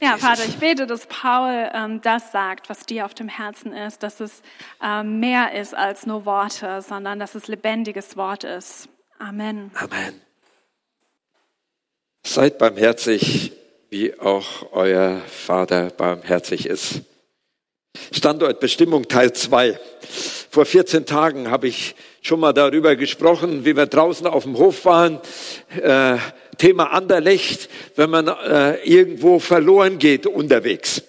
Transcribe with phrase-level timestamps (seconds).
[0.00, 4.02] Ja, Vater, ich bete, dass Paul ähm, das sagt, was dir auf dem Herzen ist,
[4.02, 4.42] dass es
[4.82, 8.88] ähm, mehr ist als nur Worte, sondern dass es lebendiges Wort ist.
[9.18, 9.70] Amen.
[9.74, 10.20] Amen.
[12.26, 13.52] Seid barmherzig,
[13.90, 17.02] wie auch euer Vater barmherzig ist.
[18.12, 19.78] Standortbestimmung Teil 2.
[20.50, 24.84] Vor 14 Tagen habe ich schon mal darüber gesprochen, wie wir draußen auf dem Hof
[24.84, 25.20] waren.
[25.80, 26.16] Äh,
[26.56, 31.02] Thema Anderlecht, wenn man äh, irgendwo verloren geht unterwegs.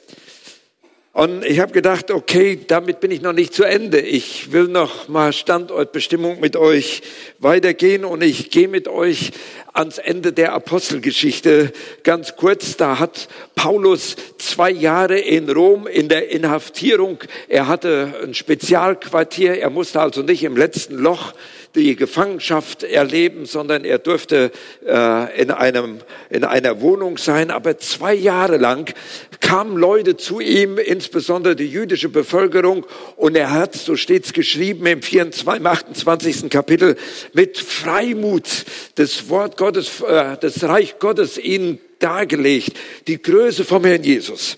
[1.15, 4.01] Und ich habe gedacht, okay, damit bin ich noch nicht zu Ende.
[4.01, 7.03] Ich will noch mal Standortbestimmung mit euch
[7.39, 9.31] weitergehen und ich gehe mit euch
[9.71, 11.71] ans Ende der Apostelgeschichte.
[12.03, 17.19] Ganz kurz, da hat Paulus zwei Jahre in Rom in der Inhaftierung.
[17.47, 19.57] Er hatte ein Spezialquartier.
[19.57, 21.31] Er musste also nicht im letzten Loch
[21.75, 24.51] die Gefangenschaft erleben, sondern er durfte
[24.85, 27.51] äh, in, einem, in einer Wohnung sein.
[27.51, 28.93] Aber zwei Jahre lang
[29.41, 35.01] kamen Leute zu ihm, insbesondere die jüdische Bevölkerung, und er hat, so steht's geschrieben im,
[35.01, 36.49] 24, im 28.
[36.49, 36.95] Kapitel,
[37.33, 42.77] mit Freimut das Wort Gottes, äh, das Reich Gottes ihnen dargelegt,
[43.07, 44.57] die Größe vom Herrn Jesus.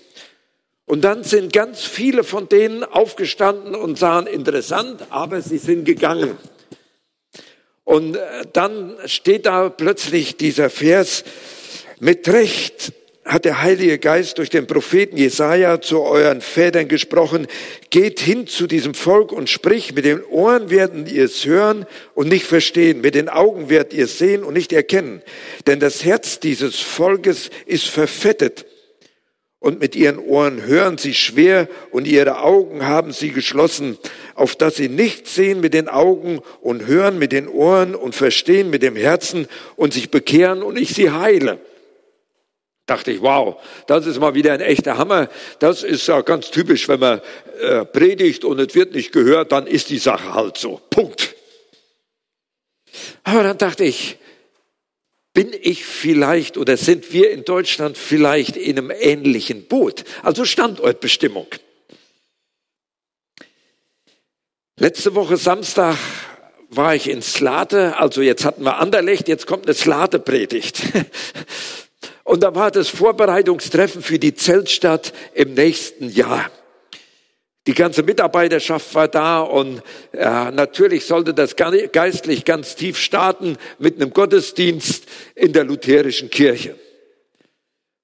[0.88, 6.38] Und dann sind ganz viele von denen aufgestanden und sahen interessant, aber sie sind gegangen.
[7.88, 8.20] Und äh,
[8.52, 11.24] dann steht da plötzlich dieser Vers,
[12.00, 12.92] mit Recht
[13.24, 17.46] hat der Heilige Geist durch den Propheten Jesaja zu euren Vätern gesprochen,
[17.88, 22.28] geht hin zu diesem Volk und sprich, mit den Ohren werden ihr es hören und
[22.28, 25.22] nicht verstehen, mit den Augen werdet ihr es sehen und nicht erkennen.
[25.66, 28.66] Denn das Herz dieses Volkes ist verfettet
[29.60, 33.98] und mit ihren Ohren hören sie schwer und ihre Augen haben sie geschlossen,
[34.34, 38.70] auf dass sie nicht sehen mit den Augen und hören mit den Ohren und verstehen
[38.70, 41.58] mit dem Herzen und sich bekehren und ich sie heile.
[42.86, 45.28] Dachte ich, wow, das ist mal wieder ein echter Hammer.
[45.58, 47.20] Das ist ja ganz typisch, wenn man
[47.60, 50.80] äh, predigt und es wird nicht gehört, dann ist die Sache halt so.
[50.88, 51.34] Punkt.
[53.24, 54.16] Aber dann dachte ich,
[55.38, 60.02] bin ich vielleicht oder sind wir in Deutschland vielleicht in einem ähnlichen Boot?
[60.24, 61.46] Also Standortbestimmung.
[64.80, 65.96] Letzte Woche Samstag
[66.70, 70.82] war ich in Slate, also jetzt hatten wir Anderlecht, jetzt kommt eine Slate-Predigt.
[72.24, 76.50] Und da war das Vorbereitungstreffen für die Zeltstadt im nächsten Jahr.
[77.68, 83.96] Die ganze Mitarbeiterschaft war da und äh, natürlich sollte das geistlich ganz tief starten mit
[83.96, 86.76] einem Gottesdienst in der lutherischen Kirche.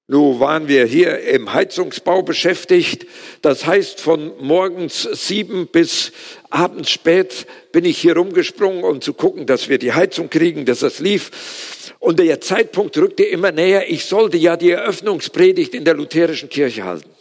[0.07, 3.07] Nun waren wir hier im Heizungsbau beschäftigt.
[3.41, 6.11] Das heißt, von morgens sieben bis
[6.51, 10.81] abends spät bin ich hier rumgesprungen, um zu gucken, dass wir die Heizung kriegen, dass
[10.81, 11.91] das lief.
[11.97, 13.89] Und der Zeitpunkt rückte immer näher.
[13.89, 17.14] Ich sollte ja die Eröffnungspredigt in der lutherischen Kirche halten.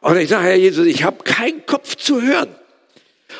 [0.00, 2.54] Und ich sage, Herr Jesus, ich habe keinen Kopf zu hören.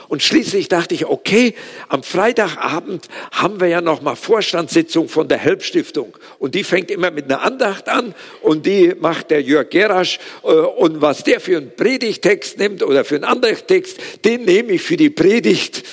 [0.08, 1.54] Und schließlich dachte ich, okay,
[1.88, 7.10] am Freitagabend haben wir ja noch mal Vorstandssitzung von der Helpstiftung und die fängt immer
[7.10, 11.56] mit einer Andacht an und die macht der Jörg Gerasch äh, und was der für
[11.56, 15.82] einen Predigtext nimmt oder für einen Andachttext, den nehme ich für die Predigt.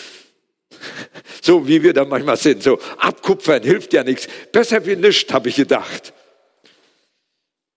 [1.42, 4.28] So wie wir da manchmal sind, so abkupfern hilft ja nichts.
[4.52, 6.12] Besser wie nichts, habe ich gedacht.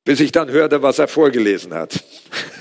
[0.05, 2.03] Bis ich dann hörte, was er vorgelesen hat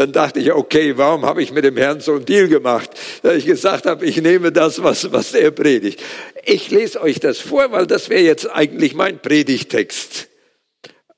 [0.00, 2.90] dann dachte ich, okay, warum habe ich mit dem Herrn so einen Deal gemacht,
[3.22, 6.02] dass ich gesagt habe, ich nehme das, was, was er predigt.
[6.46, 10.28] Ich lese euch das vor, weil das wäre jetzt eigentlich mein Predigtext.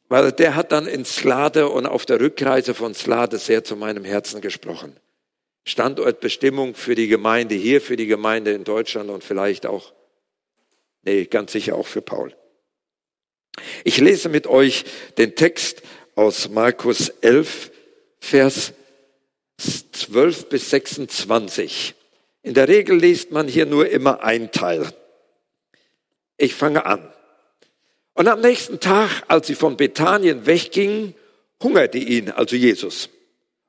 [0.08, 4.02] Weil der hat dann in Slade und auf der Rückreise von Slade sehr zu meinem
[4.02, 4.96] Herzen gesprochen.
[5.64, 9.92] Standortbestimmung für die Gemeinde hier, für die Gemeinde in Deutschland und vielleicht auch,
[11.04, 12.34] nee, ganz sicher auch für Paul.
[13.84, 14.84] Ich lese mit euch
[15.18, 15.82] den Text
[16.16, 17.70] aus Markus 11,
[18.22, 18.72] Vers
[19.58, 21.94] 12 bis 26.
[22.42, 24.86] In der Regel liest man hier nur immer ein Teil.
[26.38, 27.12] Ich fange an.
[28.14, 31.14] Und am nächsten Tag, als sie von Bethanien weggingen,
[31.62, 33.10] hungerte ihn, also Jesus.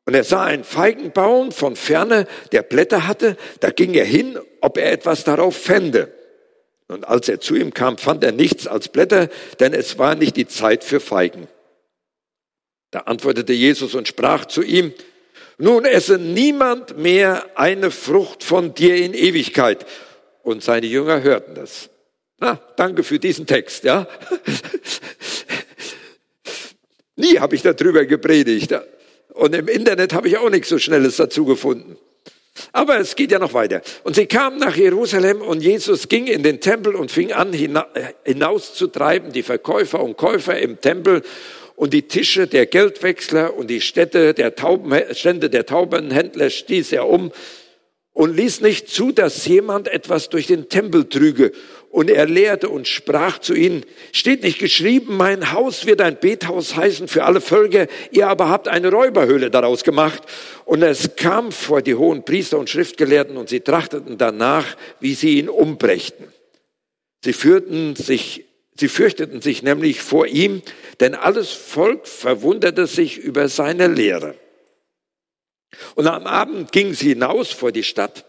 [0.06, 3.38] Und er sah einen Feigenbaum von ferne, der Blätter hatte.
[3.60, 6.14] Da ging er hin, ob er etwas darauf fände.
[6.88, 9.30] Und als er zu ihm kam, fand er nichts als Blätter,
[9.60, 11.48] denn es war nicht die Zeit für Feigen.
[12.94, 14.94] Da antwortete Jesus und sprach zu ihm,
[15.58, 19.88] nun esse niemand mehr eine Frucht von dir in Ewigkeit.
[20.44, 21.90] Und seine Jünger hörten das.
[22.38, 24.08] Na, danke für diesen Text, ja.
[27.16, 28.76] Nie habe ich darüber gepredigt.
[29.30, 31.98] Und im Internet habe ich auch nichts so Schnelles dazu gefunden.
[32.74, 33.82] Aber es geht ja noch weiter.
[34.04, 37.54] Und sie kamen nach Jerusalem und Jesus ging in den Tempel und fing an,
[38.24, 41.24] hinauszutreiben, die Verkäufer und Käufer im Tempel
[41.76, 47.08] und die Tische der Geldwechsler und die Städte der Tauben, Stände der Taubenhändler stieß er
[47.08, 47.32] um
[48.14, 51.52] und ließ nicht zu, dass jemand etwas durch den Tempel trüge.
[51.90, 56.76] Und er lehrte und sprach zu ihnen, steht nicht geschrieben, mein Haus wird ein Bethaus
[56.76, 60.24] heißen für alle Völker, ihr aber habt eine Räuberhöhle daraus gemacht.
[60.66, 65.40] Und es kam vor die hohen Priester und Schriftgelehrten und sie trachteten danach, wie sie
[65.40, 66.28] ihn umbrächten.
[67.24, 70.62] Sie führten sich Sie fürchteten sich nämlich vor ihm,
[71.00, 74.36] denn alles Volk verwunderte sich über seine Lehre.
[75.96, 78.26] Und am Abend gingen sie hinaus vor die Stadt.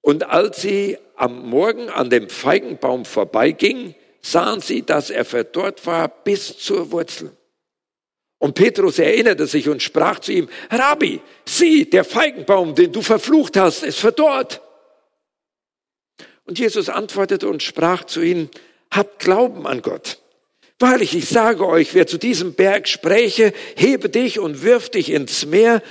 [0.00, 6.08] Und als sie am Morgen an dem Feigenbaum vorbeigingen, sahen sie, dass er verdorrt war
[6.08, 7.36] bis zur Wurzel.
[8.38, 13.56] Und Petrus erinnerte sich und sprach zu ihm, Rabbi, sieh, der Feigenbaum, den du verflucht
[13.56, 14.62] hast, ist verdorrt.
[16.44, 18.48] Und Jesus antwortete und sprach zu ihnen,
[18.90, 20.18] habt Glauben an Gott.
[20.78, 25.44] Wahrlich, ich sage euch, wer zu diesem Berg spräche, hebe dich und wirf dich ins
[25.44, 25.82] Meer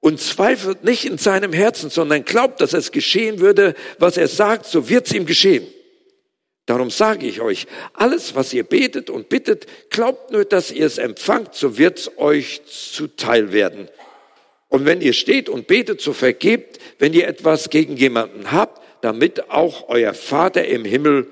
[0.00, 4.66] und zweifelt nicht in seinem Herzen, sondern glaubt, dass es geschehen würde, was er sagt,
[4.66, 5.66] so wird es ihm geschehen.
[6.66, 10.98] Darum sage ich euch, alles, was ihr betet und bittet, glaubt nur, dass ihr es
[10.98, 13.88] empfangt, so wird es euch zuteil werden.
[14.68, 19.50] Und wenn ihr steht und betet, so vergebt, wenn ihr etwas gegen jemanden habt, damit
[19.50, 21.26] auch euer Vater im Himmel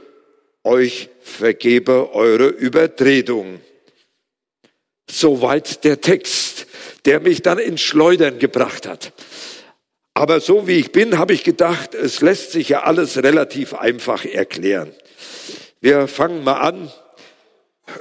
[0.65, 3.61] euch vergebe eure Übertretungen.
[5.11, 6.67] Soweit der Text,
[7.05, 9.12] der mich dann ins Schleudern gebracht hat.
[10.15, 14.25] Aber so wie ich bin, habe ich gedacht, es lässt sich ja alles relativ einfach
[14.25, 14.93] erklären.
[15.81, 16.93] Wir fangen mal an.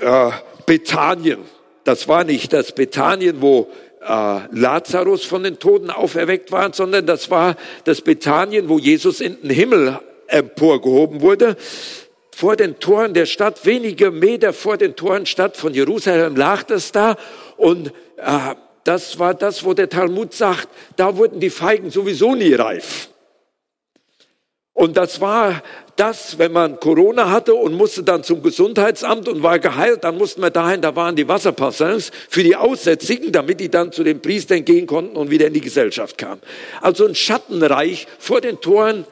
[0.02, 0.32] Äh,
[0.66, 1.40] Bethanien.
[1.84, 3.72] Das war nicht das Bethanien, wo
[4.02, 9.42] äh, Lazarus von den Toten auferweckt war, sondern das war das Bethanien, wo Jesus in
[9.42, 11.58] den Himmel emporgehoben wurde
[12.40, 16.94] vor den Toren der Stadt, wenige Meter vor den Toren Stadt von Jerusalem lag das
[16.94, 17.18] da
[17.58, 18.56] und äh,
[18.86, 23.10] das war das, wo der Talmud sagt, da wurden die Feigen sowieso nie reif.
[24.72, 25.62] Und das war
[25.98, 30.42] das, wenn man Corona hatte und musste dann zum Gesundheitsamt und war geheilt, dann mussten
[30.42, 34.64] wir dahin, da waren die Wasserpassins für die Aussätzigen, damit die dann zu den Priestern
[34.64, 36.40] gehen konnten und wieder in die Gesellschaft kamen.
[36.80, 39.06] Also ein Schattenreich vor den Toren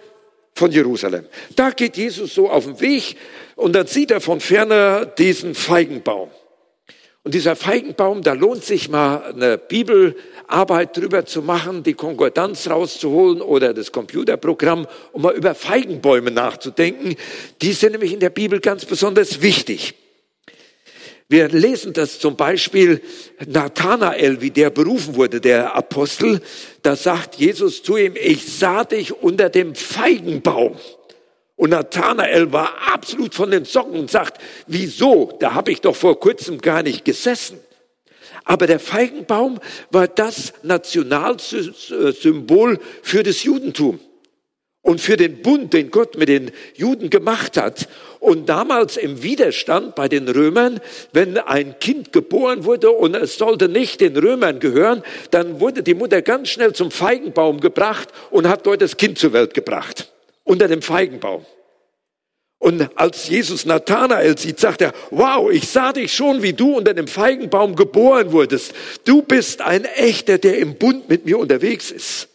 [0.58, 1.26] von Jerusalem.
[1.56, 3.16] Da geht Jesus so auf den Weg
[3.56, 6.30] und dann sieht er von ferne diesen Feigenbaum.
[7.24, 13.42] Und dieser Feigenbaum, da lohnt sich mal eine Bibelarbeit drüber zu machen, die Konkordanz rauszuholen
[13.42, 17.16] oder das Computerprogramm, um mal über Feigenbäume nachzudenken.
[17.62, 19.94] Die sind nämlich in der Bibel ganz besonders wichtig.
[21.30, 23.02] Wir lesen das zum Beispiel
[23.46, 26.40] Nathanael, wie der berufen wurde, der Apostel.
[26.84, 30.78] Da sagt Jesus zu ihm, ich sah dich unter dem Feigenbaum.
[31.58, 35.34] Und Nathanael war absolut von den Socken und sagt, wieso?
[35.40, 37.60] Da habe ich doch vor kurzem gar nicht gesessen.
[38.46, 39.60] Aber der Feigenbaum
[39.92, 44.00] war das Nationalsymbol für das Judentum
[44.88, 47.90] und für den Bund, den Gott mit den Juden gemacht hat.
[48.22, 50.80] Und damals im Widerstand bei den Römern,
[51.12, 55.94] wenn ein Kind geboren wurde und es sollte nicht den Römern gehören, dann wurde die
[55.94, 60.10] Mutter ganz schnell zum Feigenbaum gebracht und hat dort das Kind zur Welt gebracht.
[60.46, 61.46] Unter dem Feigenbaum.
[62.58, 66.94] Und als Jesus Nathanael sieht, sagt er, wow, ich sah dich schon, wie du unter
[66.94, 68.74] dem Feigenbaum geboren wurdest.
[69.04, 72.30] Du bist ein Echter, der im Bund mit mir unterwegs ist.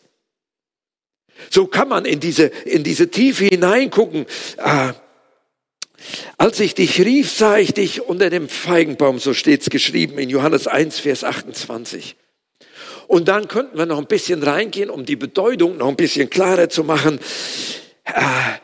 [1.51, 4.27] So kann man in diese, in diese Tiefe hineingucken.
[4.59, 4.95] Ah,
[6.37, 10.67] als ich dich rief, sah ich dich unter dem Feigenbaum, so steht's geschrieben in Johannes
[10.67, 12.17] 1, Vers 28.
[13.07, 16.69] Und dann könnten wir noch ein bisschen reingehen, um die Bedeutung noch ein bisschen klarer
[16.69, 17.21] zu machen.
[18.05, 18.55] Ah,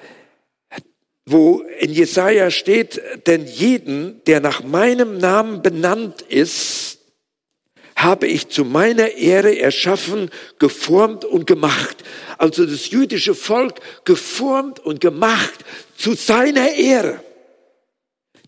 [1.30, 6.87] wo in Jesaja steht, denn jeden, der nach meinem Namen benannt ist,
[7.98, 11.96] habe ich zu meiner Ehre erschaffen, geformt und gemacht.
[12.38, 15.64] Also das jüdische Volk geformt und gemacht
[15.96, 17.20] zu seiner Ehre.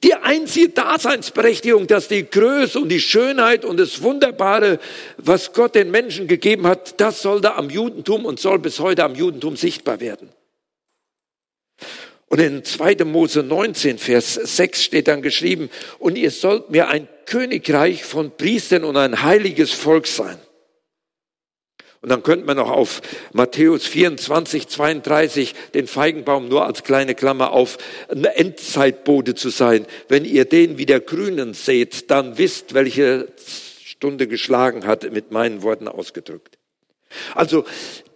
[0.03, 4.79] Die einzige Daseinsberechtigung, dass die Größe und die Schönheit und das Wunderbare,
[5.19, 9.05] was Gott den Menschen gegeben hat, das soll da am Judentum und soll bis heute
[9.05, 10.31] am Judentum sichtbar werden.
[12.31, 13.05] Und in 2.
[13.05, 15.69] Mose 19, Vers 6 steht dann geschrieben,
[15.99, 20.39] und ihr sollt mir ein Königreich von Priestern und ein heiliges Volk sein.
[22.03, 27.51] Und dann könnte man noch auf Matthäus 24, 32 den Feigenbaum nur als kleine Klammer
[27.51, 29.85] auf eine Endzeitbode zu sein.
[30.09, 33.27] Wenn ihr den wieder grünen seht, dann wisst, welche
[33.85, 36.60] Stunde geschlagen hat, mit meinen Worten ausgedrückt.
[37.35, 37.65] Also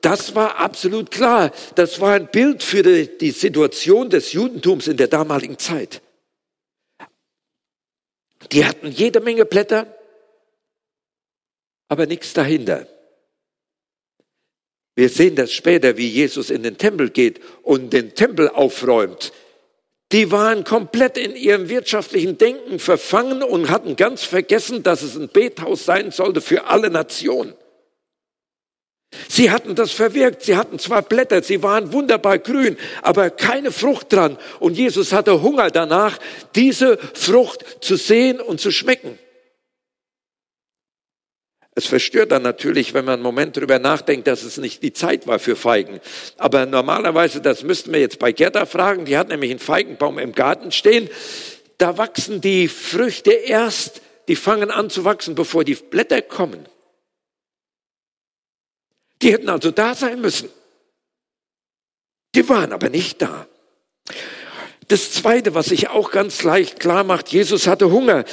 [0.00, 1.50] das war absolut klar.
[1.74, 6.02] Das war ein Bild für die, Situation des Judentums in der damaligen Zeit.
[8.52, 9.86] Die hatten jede Menge Blätter,
[11.88, 12.86] aber nichts dahinter.
[14.94, 19.32] Wir sehen das später, wie Jesus in den Tempel geht und den Tempel aufräumt.
[20.12, 25.28] Die waren komplett in ihrem wirtschaftlichen Denken verfangen und hatten ganz vergessen, dass es ein
[25.28, 27.54] Bethaus sein sollte für alle Nationen.
[29.28, 34.12] Sie hatten das verwirkt, sie hatten zwar Blätter, sie waren wunderbar grün, aber keine Frucht
[34.12, 34.38] dran.
[34.60, 36.18] Und Jesus hatte Hunger danach,
[36.54, 39.18] diese Frucht zu sehen und zu schmecken.
[41.76, 45.26] Es verstört dann natürlich, wenn man einen Moment drüber nachdenkt, dass es nicht die Zeit
[45.26, 46.00] war für Feigen.
[46.36, 50.32] Aber normalerweise, das müssten wir jetzt bei Gerda fragen, die hat nämlich einen Feigenbaum im
[50.32, 51.10] Garten stehen.
[51.78, 56.66] Da wachsen die Früchte erst, die fangen an zu wachsen, bevor die Blätter kommen.
[59.24, 60.50] Die hätten also da sein müssen.
[62.34, 63.46] Die waren aber nicht da.
[64.88, 68.26] Das Zweite, was sich auch ganz leicht klar macht, Jesus hatte Hunger.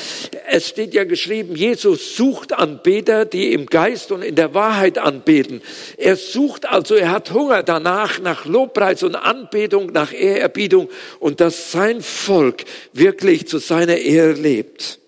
[0.49, 5.61] Es steht ja geschrieben, Jesus sucht Anbeter, die im Geist und in der Wahrheit anbeten.
[5.95, 10.89] Er sucht also, er hat Hunger danach, nach Lobpreis und Anbetung, nach Ehrerbietung
[11.21, 15.00] und dass sein Volk wirklich zu seiner Ehre lebt.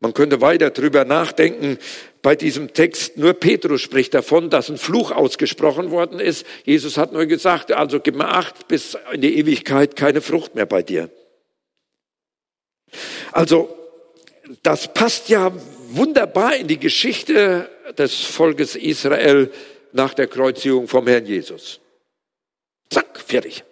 [0.00, 1.78] Man könnte weiter drüber nachdenken,
[2.20, 6.44] bei diesem Text, nur Petrus spricht davon, dass ein Fluch ausgesprochen worden ist.
[6.64, 10.66] Jesus hat nur gesagt, also gib mir acht, bis in die Ewigkeit keine Frucht mehr
[10.66, 11.08] bei dir.
[13.32, 13.74] Also,
[14.62, 15.52] das passt ja
[15.88, 19.50] wunderbar in die Geschichte des Volkes Israel
[19.92, 21.80] nach der Kreuzigung vom Herrn Jesus.
[22.90, 23.64] Zack, fertig.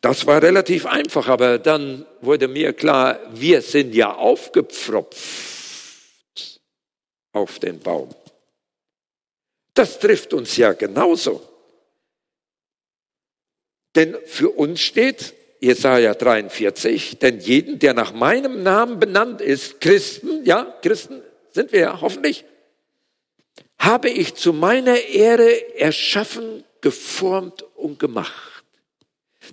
[0.00, 5.16] Das war relativ einfach, aber dann wurde mir klar, wir sind ja aufgepfropft
[7.32, 8.14] auf den Baum.
[9.74, 11.42] Das trifft uns ja genauso.
[13.94, 20.44] Denn für uns steht Jesaja 43, denn jeden, der nach meinem Namen benannt ist, Christen,
[20.44, 22.44] ja, Christen sind wir ja hoffentlich,
[23.78, 28.55] habe ich zu meiner Ehre erschaffen, geformt und gemacht.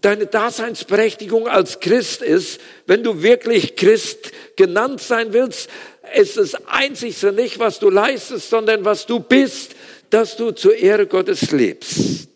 [0.02, 5.70] Deine Daseinsberechtigung als Christ ist, wenn du wirklich Christ genannt sein willst,
[6.16, 9.76] ist das Einzigste nicht, was du leistest, sondern was du bist,
[10.10, 12.28] dass du zur Ehre Gottes lebst.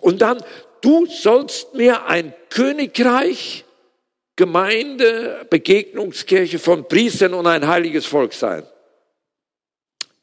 [0.00, 0.42] Und dann,
[0.80, 3.64] du sollst mir ein Königreich,
[4.36, 8.66] Gemeinde, Begegnungskirche von Priestern und ein heiliges Volk sein.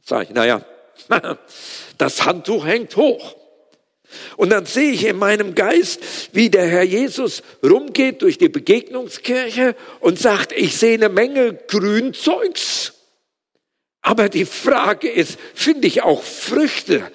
[0.03, 0.65] Sag ich, naja,
[1.97, 3.35] das Handtuch hängt hoch.
[4.37, 9.75] Und dann sehe ich in meinem Geist, wie der Herr Jesus rumgeht durch die Begegnungskirche
[9.99, 12.93] und sagt, ich sehe eine Menge Grünzeugs.
[14.01, 17.11] Aber die Frage ist, finde ich auch Früchte?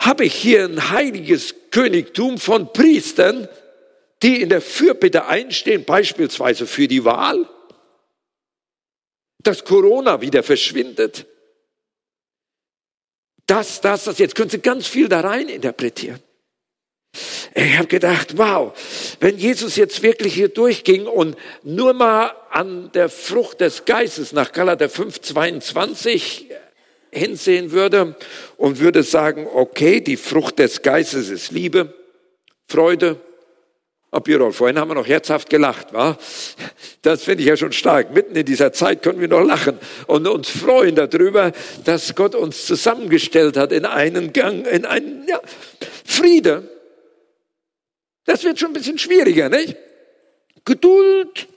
[0.00, 3.48] Habe ich hier ein heiliges Königtum von Priestern,
[4.22, 7.48] die in der Fürbitte einstehen, beispielsweise für die Wahl?
[9.42, 11.26] Dass Corona wieder verschwindet?
[13.46, 14.18] Das, das, das.
[14.18, 16.20] Jetzt können Sie ganz viel da rein interpretieren.
[17.54, 18.72] Ich habe gedacht, wow,
[19.18, 24.52] wenn Jesus jetzt wirklich hier durchging und nur mal an der Frucht des Geistes nach
[24.52, 26.46] Galater 5, 22
[27.10, 28.14] hinsehen würde
[28.56, 31.92] und würde sagen, okay, die Frucht des Geistes ist Liebe,
[32.68, 33.16] Freude,
[34.12, 36.18] Oh, Birol, vorhin haben wir noch herzhaft gelacht, wa?
[37.02, 38.12] Das finde ich ja schon stark.
[38.12, 41.52] Mitten in dieser Zeit können wir noch lachen und uns freuen darüber,
[41.84, 45.40] dass Gott uns zusammengestellt hat in einen Gang, in einen, ja,
[46.04, 46.68] Friede,
[48.24, 49.76] das wird schon ein bisschen schwieriger, nicht?
[50.64, 51.48] Geduld,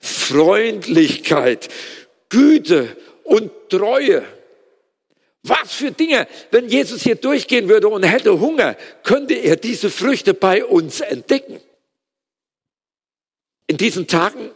[0.00, 1.68] Freundlichkeit,
[2.28, 4.24] Güte und Treue.
[5.42, 10.34] Was für Dinge, wenn Jesus hier durchgehen würde und hätte Hunger, könnte er diese Früchte
[10.34, 11.60] bei uns entdecken.
[13.66, 14.50] In diesen Tagen,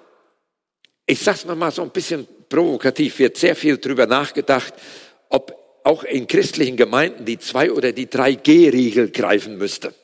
[1.07, 4.75] ich sag's mal so ein bisschen provokativ, wird sehr viel drüber nachgedacht,
[5.29, 9.95] ob auch in christlichen Gemeinden die zwei oder die drei G-Riegel greifen müsste.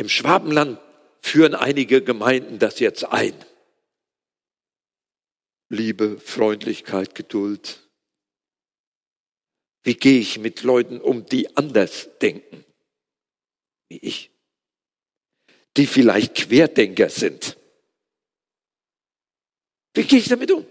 [0.00, 0.80] Im Schwabenland
[1.20, 3.34] führen einige Gemeinden das jetzt ein.
[5.68, 7.86] Liebe, Freundlichkeit, Geduld.
[9.82, 12.64] Wie gehe ich mit Leuten um, die anders denken
[13.90, 14.30] wie ich?
[15.76, 17.58] Die vielleicht Querdenker sind.
[19.92, 20.64] Wie gehe ich damit um?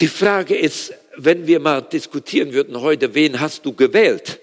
[0.00, 4.40] Die Frage ist, wenn wir mal diskutieren würden heute, wen hast du gewählt?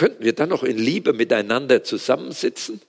[0.00, 2.80] Könnten wir dann noch in Liebe miteinander zusammensitzen?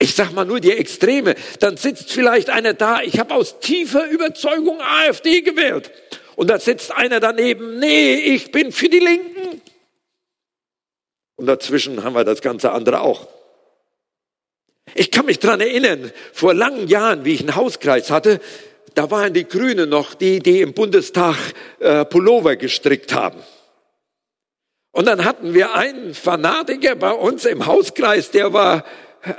[0.00, 1.36] Ich sag mal nur die Extreme.
[1.60, 5.92] Dann sitzt vielleicht einer da, ich habe aus tiefer Überzeugung AfD gewählt.
[6.34, 9.62] Und da sitzt einer daneben, nee, ich bin für die Linken.
[11.36, 13.28] Und dazwischen haben wir das ganze andere auch.
[14.96, 18.40] Ich kann mich dran erinnern, vor langen Jahren, wie ich einen Hauskreis hatte,
[18.96, 21.36] da waren die Grünen noch die, die im Bundestag
[21.78, 23.40] äh, Pullover gestrickt haben.
[24.94, 28.84] Und dann hatten wir einen Fanatiker bei uns im Hauskreis, der war
[29.22, 29.32] äh,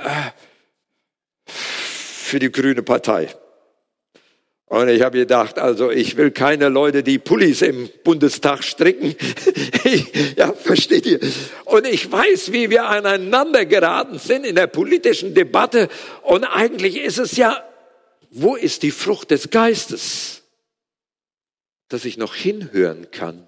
[1.46, 3.34] für die grüne Partei.
[4.66, 9.14] Und ich habe gedacht, also ich will keine Leute, die Pullis im Bundestag stricken.
[10.36, 11.20] ja, versteht ihr?
[11.64, 15.88] Und ich weiß, wie wir aneinander geraten sind in der politischen Debatte.
[16.22, 17.64] Und eigentlich ist es ja,
[18.30, 20.42] wo ist die Frucht des Geistes?
[21.88, 23.45] Dass ich noch hinhören kann,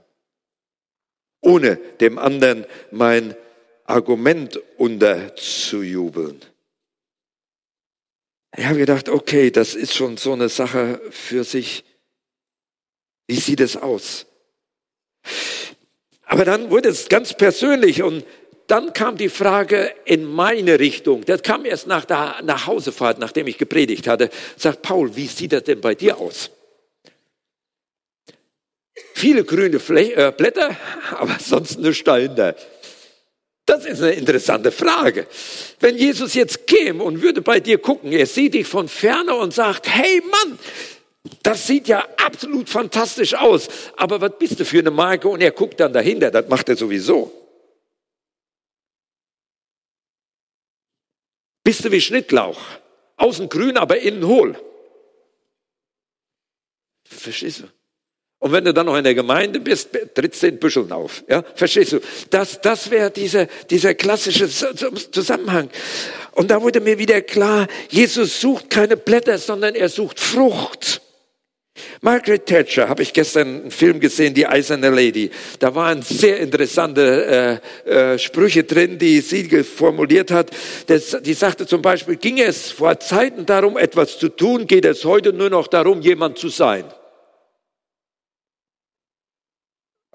[1.40, 3.34] ohne dem anderen mein
[3.84, 6.40] Argument unterzujubeln.
[8.56, 11.84] Ich habe gedacht, okay, das ist schon so eine Sache für sich.
[13.26, 14.26] Wie sieht es aus?
[16.24, 18.24] Aber dann wurde es ganz persönlich und
[18.66, 21.24] dann kam die Frage in meine Richtung.
[21.24, 24.28] Das kam erst nach der Nachhausefahrt, nachdem ich gepredigt hatte.
[24.56, 26.50] Sagt Paul, wie sieht das denn bei dir aus?
[29.14, 30.76] Viele grüne Fläche, äh, Blätter,
[31.16, 32.54] aber sonst eine Steine.
[33.66, 35.26] Das ist eine interessante Frage.
[35.80, 39.52] Wenn Jesus jetzt käme und würde bei dir gucken, er sieht dich von ferne und
[39.52, 40.58] sagt, hey Mann,
[41.42, 45.28] das sieht ja absolut fantastisch aus, aber was bist du für eine Marke?
[45.28, 47.32] Und er guckt dann dahinter, das macht er sowieso.
[51.62, 52.58] Bist du wie Schnittlauch?
[53.16, 54.58] Außen grün, aber innen hohl.
[57.04, 57.77] Verstehst du?
[58.40, 61.24] Und wenn du dann noch in der Gemeinde bist, trittst du in Büscheln auf.
[61.28, 62.00] Ja, verstehst du?
[62.30, 65.70] Das, das wäre dieser, dieser klassische Zusammenhang.
[66.32, 71.02] Und da wurde mir wieder klar, Jesus sucht keine Blätter, sondern er sucht Frucht.
[72.00, 75.30] Margaret Thatcher, habe ich gestern einen Film gesehen, Die Eiserne Lady.
[75.58, 80.50] Da waren sehr interessante äh, äh, Sprüche drin, die sie formuliert hat.
[80.86, 85.04] Das, die sagte zum Beispiel, ging es vor Zeiten darum, etwas zu tun, geht es
[85.04, 86.84] heute nur noch darum, jemand zu sein.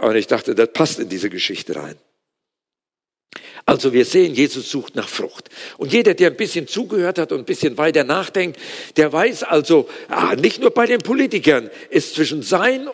[0.03, 1.95] Und ich dachte, das passt in diese Geschichte rein.
[3.65, 5.49] Also wir sehen, Jesus sucht nach Frucht.
[5.77, 8.59] Und jeder, der ein bisschen zugehört hat und ein bisschen weiter nachdenkt,
[8.97, 12.89] der weiß also, ah, nicht nur bei den Politikern ist zwischen Sein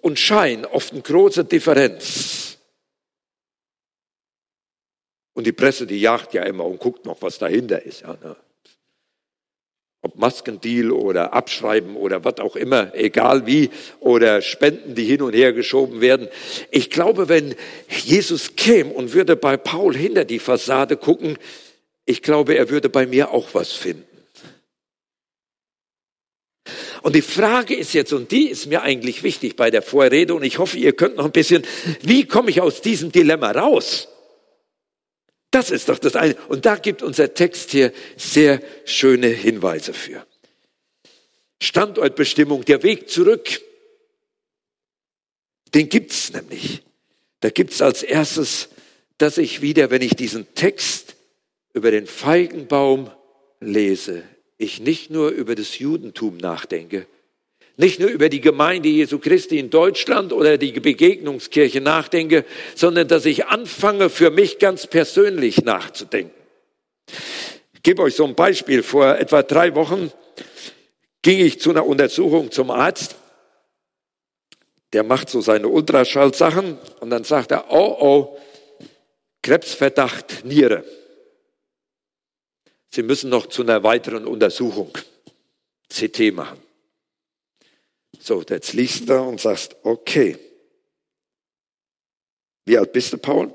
[0.00, 2.56] und Schein oft eine große Differenz.
[5.34, 8.00] Und die Presse, die jagt ja immer und guckt noch, was dahinter ist.
[8.00, 8.36] Ja, ne?
[10.20, 15.52] Maskendeal oder Abschreiben oder was auch immer, egal wie, oder Spenden, die hin und her
[15.52, 16.28] geschoben werden.
[16.70, 17.54] Ich glaube, wenn
[17.88, 21.38] Jesus käme und würde bei Paul hinter die Fassade gucken,
[22.06, 24.04] ich glaube, er würde bei mir auch was finden.
[27.02, 30.42] Und die Frage ist jetzt, und die ist mir eigentlich wichtig bei der Vorrede, und
[30.42, 31.62] ich hoffe, ihr könnt noch ein bisschen,
[32.02, 34.08] wie komme ich aus diesem Dilemma raus?
[35.50, 36.36] Das ist doch das eine.
[36.48, 40.24] Und da gibt unser Text hier sehr schöne Hinweise für.
[41.60, 43.60] Standortbestimmung, der Weg zurück,
[45.74, 46.82] den gibt's nämlich.
[47.40, 48.68] Da gibt's als erstes,
[49.18, 51.16] dass ich wieder, wenn ich diesen Text
[51.72, 53.10] über den Feigenbaum
[53.60, 54.24] lese,
[54.56, 57.06] ich nicht nur über das Judentum nachdenke,
[57.80, 63.24] nicht nur über die Gemeinde Jesu Christi in Deutschland oder die Begegnungskirche nachdenke, sondern dass
[63.24, 66.34] ich anfange, für mich ganz persönlich nachzudenken.
[67.72, 68.82] Ich gebe euch so ein Beispiel.
[68.82, 70.12] Vor etwa drei Wochen
[71.22, 73.16] ging ich zu einer Untersuchung zum Arzt.
[74.92, 78.38] Der macht so seine Ultraschallsachen und dann sagt er, oh oh,
[79.42, 80.84] Krebsverdacht Niere.
[82.90, 84.90] Sie müssen noch zu einer weiteren Untersuchung
[85.88, 86.69] CT machen.
[88.18, 90.36] So, jetzt liest du und sagst, okay.
[92.64, 93.54] Wie alt bist du, Paul?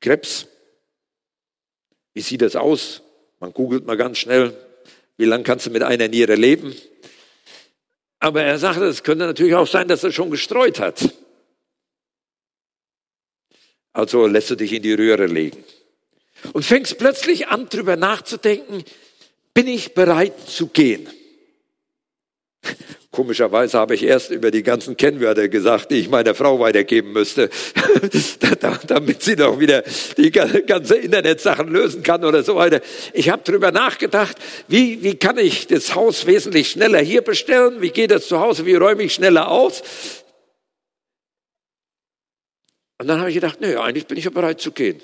[0.00, 0.46] Krebs?
[2.14, 3.02] Wie sieht das aus?
[3.40, 4.56] Man googelt mal ganz schnell,
[5.16, 6.74] wie lange kannst du mit einer Niere leben?
[8.18, 11.14] Aber er sagte, es könnte natürlich auch sein, dass er schon gestreut hat.
[13.92, 15.64] Also lässt du dich in die Röhre legen.
[16.52, 18.84] Und fängst plötzlich an, drüber nachzudenken,
[19.54, 21.08] bin ich bereit zu gehen?
[23.16, 27.48] Komischerweise habe ich erst über die ganzen Kennwörter gesagt, die ich meiner Frau weitergeben müsste,
[28.86, 29.84] damit sie doch wieder
[30.18, 32.82] die ganze Internetsachen lösen kann oder so weiter.
[33.14, 34.36] Ich habe darüber nachgedacht,
[34.68, 37.80] wie, wie kann ich das Haus wesentlich schneller hier bestellen?
[37.80, 38.66] Wie geht das zu Hause?
[38.66, 39.82] Wie räume ich schneller aus?
[42.98, 45.00] Und dann habe ich gedacht, nö, eigentlich bin ich ja bereit zu gehen.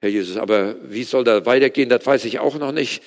[0.00, 1.88] Herr Jesus, aber wie soll das weitergehen?
[1.88, 3.02] Das weiß ich auch noch nicht.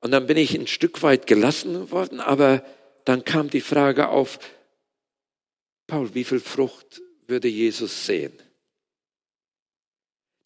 [0.00, 2.64] Und dann bin ich ein Stück weit gelassen worden, aber
[3.04, 4.38] dann kam die Frage auf,
[5.86, 8.32] Paul, wie viel Frucht würde Jesus sehen?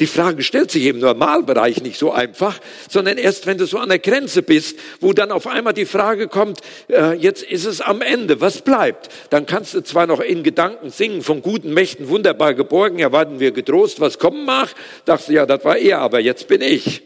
[0.01, 2.59] Die Frage stellt sich im Normalbereich nicht so einfach,
[2.91, 6.27] sondern erst wenn du so an der Grenze bist, wo dann auf einmal die Frage
[6.27, 9.09] kommt, äh, jetzt ist es am Ende, was bleibt?
[9.31, 13.53] Dann kannst du zwar noch in Gedanken singen, von guten Mächten wunderbar geborgen, erwarten wir
[13.53, 14.75] getrost, was kommen mag.
[15.05, 17.03] Dachte, ja, das war er, aber jetzt bin ich.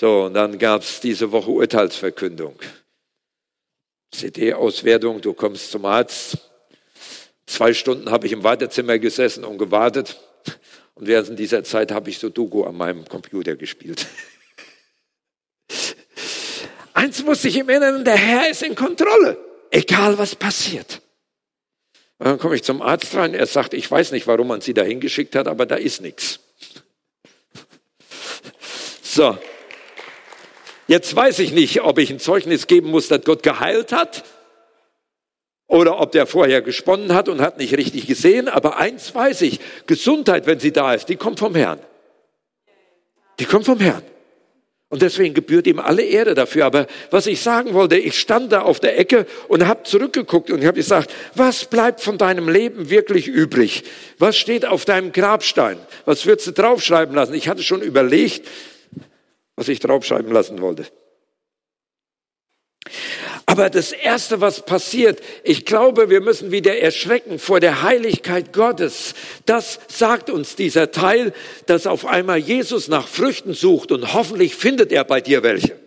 [0.00, 2.56] So, und dann gab's diese Woche Urteilsverkündung.
[4.10, 6.38] CD-Auswertung, du kommst zum Arzt.
[7.46, 10.20] Zwei Stunden habe ich im Wartezimmer gesessen und gewartet.
[10.94, 14.06] Und während dieser Zeit habe ich so Doku an meinem Computer gespielt.
[16.94, 19.38] Eins muss ich im Inneren, der Herr ist in Kontrolle,
[19.70, 21.02] egal was passiert.
[22.18, 24.72] Und dann komme ich zum Arzt rein, er sagt, ich weiß nicht, warum man sie
[24.72, 26.40] da hingeschickt hat, aber da ist nichts.
[29.02, 29.38] So,
[30.88, 34.24] Jetzt weiß ich nicht, ob ich ein Zeugnis geben muss, dass Gott geheilt hat
[35.66, 38.48] oder ob der vorher gesponnen hat und hat nicht richtig gesehen.
[38.48, 41.80] Aber eins weiß ich, Gesundheit, wenn sie da ist, die kommt vom Herrn.
[43.40, 44.02] Die kommt vom Herrn.
[44.88, 46.64] Und deswegen gebührt ihm alle Ehre dafür.
[46.64, 50.64] Aber was ich sagen wollte, ich stand da auf der Ecke und habe zurückgeguckt und
[50.64, 53.82] habe gesagt, was bleibt von deinem Leben wirklich übrig?
[54.18, 55.78] Was steht auf deinem Grabstein?
[56.04, 57.34] Was würdest du draufschreiben lassen?
[57.34, 58.46] Ich hatte schon überlegt,
[59.56, 60.86] was ich draufschreiben lassen wollte.
[63.46, 69.14] Aber das Erste, was passiert, ich glaube, wir müssen wieder erschrecken vor der Heiligkeit Gottes.
[69.46, 71.32] Das sagt uns dieser Teil,
[71.66, 75.78] dass auf einmal Jesus nach Früchten sucht und hoffentlich findet er bei dir welche.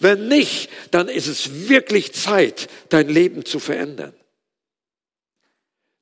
[0.00, 4.14] Wenn nicht, dann ist es wirklich Zeit, dein Leben zu verändern.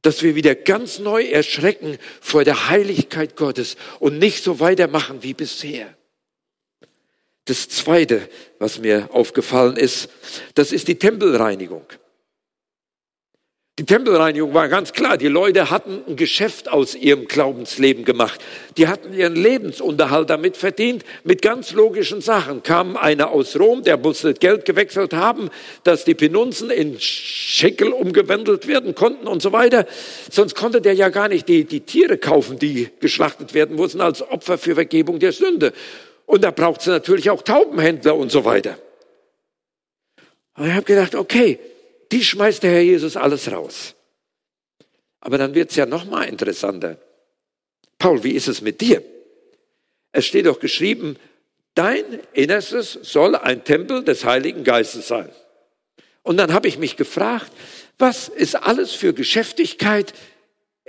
[0.02, 5.34] Dass wir wieder ganz neu erschrecken vor der Heiligkeit Gottes und nicht so weitermachen wie
[5.34, 5.94] bisher.
[7.50, 8.28] Das Zweite,
[8.60, 10.08] was mir aufgefallen ist,
[10.54, 11.82] das ist die Tempelreinigung.
[13.76, 15.18] Die Tempelreinigung war ganz klar.
[15.18, 18.40] Die Leute hatten ein Geschäft aus ihrem Glaubensleben gemacht.
[18.76, 22.62] Die hatten ihren Lebensunterhalt damit verdient, mit ganz logischen Sachen.
[22.62, 25.50] Kam einer aus Rom, der musste Geld gewechselt haben,
[25.82, 29.86] dass die Penunzen in Scheckel umgewandelt werden konnten und so weiter.
[30.30, 34.22] Sonst konnte der ja gar nicht die, die Tiere kaufen, die geschlachtet werden mussten als
[34.22, 35.72] Opfer für Vergebung der Sünde.
[36.30, 38.78] Und da braucht es natürlich auch Taubenhändler und so weiter.
[40.54, 41.58] Und ich habe gedacht, okay,
[42.12, 43.96] die schmeißt der Herr Jesus alles raus.
[45.18, 46.98] Aber dann wird es ja noch mal interessanter.
[47.98, 49.02] Paul, wie ist es mit dir?
[50.12, 51.16] Es steht doch geschrieben,
[51.74, 55.32] dein Innerstes soll ein Tempel des Heiligen Geistes sein.
[56.22, 57.50] Und dann habe ich mich gefragt,
[57.98, 60.14] was ist alles für Geschäftigkeit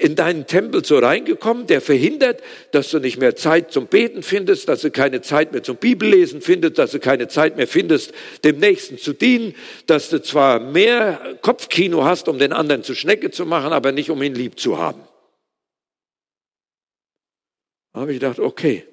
[0.01, 4.67] in deinen Tempel so reingekommen, der verhindert, dass du nicht mehr Zeit zum Beten findest,
[4.67, 8.11] dass du keine Zeit mehr zum Bibellesen findest, dass du keine Zeit mehr findest,
[8.43, 9.53] dem Nächsten zu dienen,
[9.85, 14.09] dass du zwar mehr Kopfkino hast, um den anderen zu Schnecke zu machen, aber nicht
[14.09, 15.01] um ihn lieb zu haben.
[17.93, 18.85] Da habe ich gedacht, okay,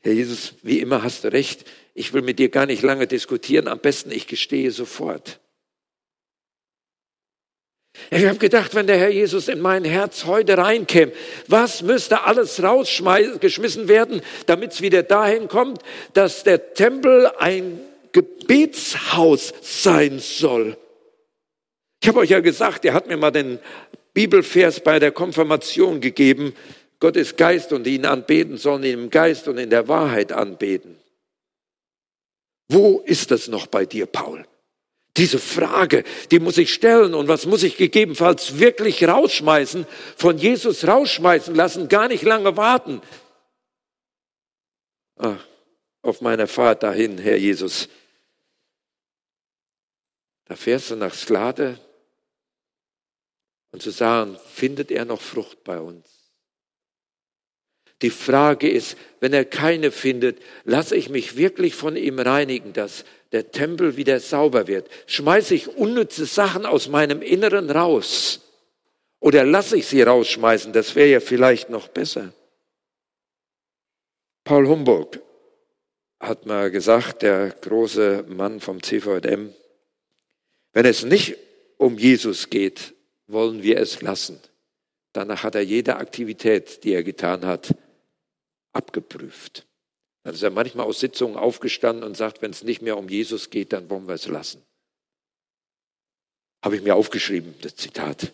[0.00, 3.68] Herr Jesus, wie immer hast du recht, ich will mit dir gar nicht lange diskutieren,
[3.68, 5.40] am besten ich gestehe sofort.
[8.10, 11.12] Ich habe gedacht, wenn der Herr Jesus in mein Herz heute reinkäme,
[11.46, 15.82] was müsste alles rausgeschmissen werden, damit es wieder dahin kommt,
[16.14, 17.80] dass der Tempel ein
[18.12, 20.76] Gebetshaus sein soll.
[22.02, 23.58] Ich habe euch ja gesagt, er hat mir mal den
[24.12, 26.54] Bibelvers bei der Konfirmation gegeben.
[27.00, 30.98] Gott ist Geist und ihn anbeten sollen ihn im Geist und in der Wahrheit anbeten.
[32.68, 34.44] Wo ist das noch bei dir, Paul?
[35.16, 40.86] Diese Frage, die muss ich stellen und was muss ich gegebenenfalls wirklich rausschmeißen, von Jesus
[40.86, 43.02] rausschmeißen lassen, gar nicht lange warten.
[45.16, 45.44] Ach,
[46.00, 47.90] auf meiner Fahrt dahin, Herr Jesus,
[50.46, 51.78] da fährst du nach Sklade
[53.70, 56.06] und zu sagen, findet er noch Frucht bei uns?
[58.00, 63.04] Die Frage ist, wenn er keine findet, lasse ich mich wirklich von ihm reinigen, dass
[63.32, 64.88] der Tempel wieder sauber wird?
[65.06, 68.40] Schmeiße ich unnütze Sachen aus meinem Inneren raus?
[69.20, 70.72] Oder lasse ich sie rausschmeißen?
[70.72, 72.32] Das wäre ja vielleicht noch besser.
[74.44, 75.20] Paul Humboldt
[76.18, 79.54] hat mal gesagt, der große Mann vom CVM,
[80.72, 81.36] wenn es nicht
[81.76, 82.94] um Jesus geht,
[83.26, 84.40] wollen wir es lassen.
[85.12, 87.74] Danach hat er jede Aktivität, die er getan hat,
[88.72, 89.66] abgeprüft.
[90.22, 93.50] Dann ist er manchmal aus Sitzungen aufgestanden und sagt, wenn es nicht mehr um Jesus
[93.50, 94.62] geht, dann wollen wir es lassen.
[96.62, 98.32] Habe ich mir aufgeschrieben, das Zitat.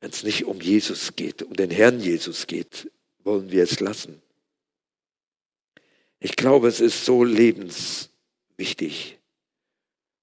[0.00, 2.90] Wenn es nicht um Jesus geht, um den Herrn Jesus geht,
[3.22, 4.22] wollen wir es lassen.
[6.20, 9.18] Ich glaube, es ist so lebenswichtig,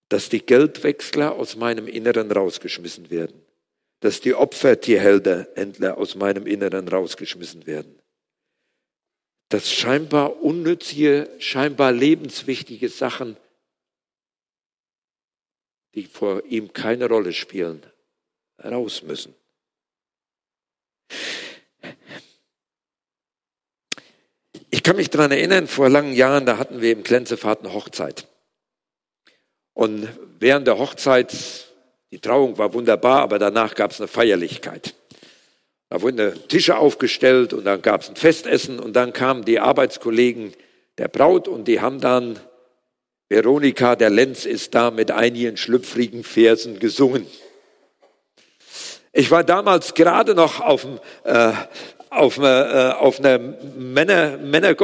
[0.09, 3.43] dass die Geldwechsler aus meinem Inneren rausgeschmissen werden.
[3.99, 7.99] dass die Opfertierhändler aus meinem Inneren rausgeschmissen werden.
[9.49, 13.37] Dass scheinbar unnützige, scheinbar lebenswichtige Sachen,
[15.95, 17.83] die vor ihm keine Rolle spielen,
[18.63, 19.33] raus müssen.
[24.69, 28.27] Ich kann mich daran erinnern, vor langen Jahren, da hatten wir im Glänzefahrt eine Hochzeit.
[29.73, 31.33] Und während der Hochzeit,
[32.11, 34.96] die Trauung war wunderbar, aber danach gab es eine Feierlichkeit.
[35.89, 40.53] Da wurden Tische aufgestellt und dann gab es ein Festessen und dann kamen die Arbeitskollegen
[40.97, 42.39] der Braut und die haben dann
[43.29, 47.27] Veronika, der Lenz ist da mit einigen schlüpfrigen Versen gesungen.
[49.11, 51.51] Ich war damals gerade noch auf dem, äh,
[52.09, 54.75] auf, äh, auf einem Männer, Männer,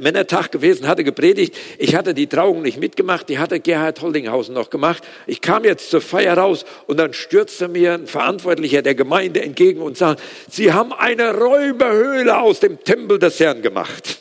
[0.00, 1.56] Männertag gewesen, hatte gepredigt.
[1.78, 5.04] Ich hatte die Trauung nicht mitgemacht, die hatte Gerhard Holdinghausen noch gemacht.
[5.26, 9.80] Ich kam jetzt zur Feier raus und dann stürzte mir ein Verantwortlicher der Gemeinde entgegen
[9.80, 14.20] und sagte, Sie haben eine Räuberhöhle aus dem Tempel des Herrn gemacht.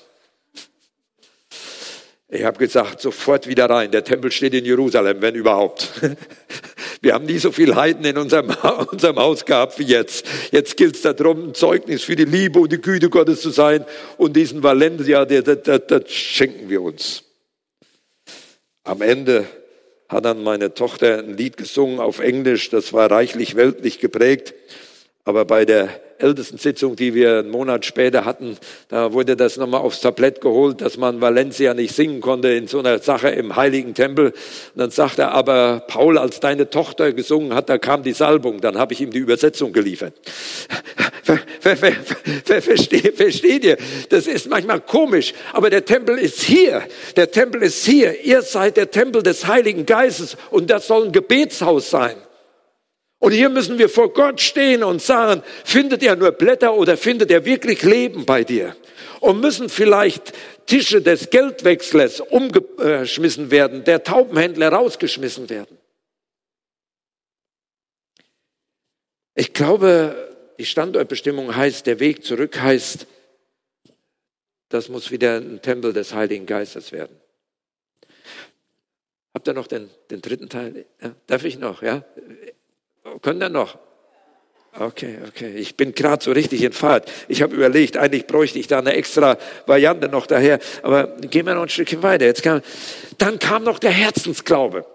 [2.29, 3.91] Ich habe gesagt, sofort wieder rein.
[3.91, 5.89] Der Tempel steht in Jerusalem, wenn überhaupt.
[7.03, 8.55] Wir haben nie so viel Heiden in unserem,
[8.91, 10.25] unserem Haus gehabt wie jetzt.
[10.51, 13.83] Jetzt gilt es darum, ein Zeugnis für die Liebe und die Güte Gottes zu sein.
[14.15, 17.25] Und diesen Valencia, das, schenken wir uns.
[18.85, 19.45] Am Ende
[20.07, 22.69] hat dann meine Tochter ein Lied gesungen auf Englisch.
[22.69, 24.53] Das war reichlich weltlich geprägt.
[25.25, 28.57] Aber bei der ältesten Sitzung, die wir einen Monat später hatten,
[28.89, 32.79] da wurde das nochmal aufs Tablett geholt, dass man Valencia nicht singen konnte in so
[32.79, 34.27] einer Sache im heiligen Tempel.
[34.27, 34.35] Und
[34.75, 38.61] dann sagte er, aber Paul, als deine Tochter gesungen hat, da kam die Salbung.
[38.61, 40.13] Dann habe ich ihm die Übersetzung geliefert.
[42.41, 43.77] Versteht, versteht ihr?
[44.09, 46.83] Das ist manchmal komisch, aber der Tempel ist hier.
[47.15, 48.23] Der Tempel ist hier.
[48.25, 52.15] Ihr seid der Tempel des Heiligen Geistes und das soll ein Gebetshaus sein.
[53.23, 57.31] Und hier müssen wir vor Gott stehen und sagen, findet er nur Blätter oder findet
[57.31, 58.75] er wirklich Leben bei dir?
[59.21, 60.33] Und müssen vielleicht
[60.65, 65.77] Tische des Geldwechslers umgeschmissen werden, der Taubenhändler rausgeschmissen werden.
[69.35, 73.07] Ich glaube, die Standortbestimmung heißt, der Weg zurück heißt,
[74.67, 77.15] das muss wieder ein Tempel des Heiligen Geistes werden.
[79.33, 80.85] Habt ihr noch den, den dritten Teil?
[81.01, 81.81] Ja, darf ich noch?
[81.83, 82.03] Ja?
[83.21, 83.77] Können ihr noch?
[84.79, 85.53] Okay, okay.
[85.55, 87.11] Ich bin gerade so richtig in Fahrt.
[87.27, 89.37] Ich habe überlegt, eigentlich bräuchte ich da eine extra
[89.67, 90.59] Variante noch daher.
[90.81, 92.25] Aber gehen wir noch ein Stückchen weiter.
[92.25, 92.61] Jetzt kam,
[93.19, 94.85] dann kam noch der Herzensglaube.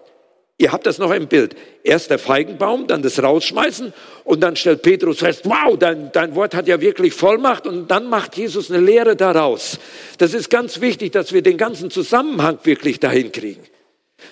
[0.57, 1.55] Ihr habt das noch im Bild.
[1.83, 3.93] Erst der Feigenbaum, dann das Rausschmeißen
[4.25, 8.09] und dann stellt Petrus fest, wow, dein, dein Wort hat ja wirklich Vollmacht und dann
[8.09, 9.79] macht Jesus eine Lehre daraus.
[10.17, 13.63] Das ist ganz wichtig, dass wir den ganzen Zusammenhang wirklich dahin kriegen.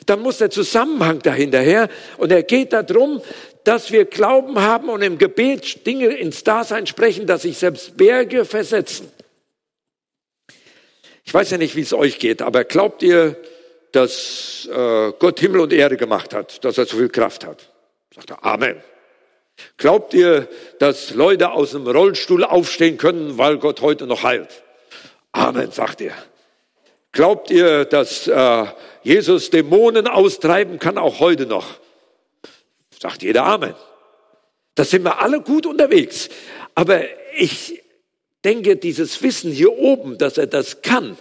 [0.06, 1.88] Dann muss der Zusammenhang dahinterher
[2.18, 3.22] und er geht darum,
[3.68, 8.46] dass wir Glauben haben und im Gebet Dinge ins Dasein sprechen, dass sich selbst Berge
[8.46, 9.12] versetzen.
[11.26, 13.36] Ich weiß ja nicht, wie es euch geht, aber glaubt ihr,
[13.92, 17.74] dass äh, Gott Himmel und Erde gemacht hat, dass er so viel Kraft hat?
[18.16, 18.82] Sagt er, Amen.
[19.76, 20.48] Glaubt ihr,
[20.80, 24.64] dass Leute aus dem Rollstuhl aufstehen können, weil Gott heute noch heilt?
[25.34, 26.14] Amen, sagt er.
[27.12, 28.66] Glaubt ihr, dass äh,
[29.04, 31.80] Jesus Dämonen austreiben kann, auch heute noch?
[33.00, 33.76] Sagt jeder Amen.
[34.76, 36.30] Da sind wir alle gut unterwegs.
[36.76, 37.02] Aber
[37.36, 37.82] ich
[38.44, 41.18] denke, dieses Wissen hier oben, dass er das kann,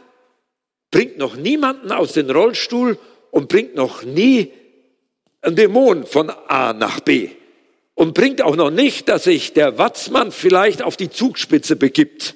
[0.91, 2.99] bringt noch niemanden aus dem Rollstuhl
[3.31, 4.53] und bringt noch nie
[5.41, 7.31] einen Dämon von A nach B.
[7.95, 12.35] Und bringt auch noch nicht, dass sich der Watzmann vielleicht auf die Zugspitze begibt.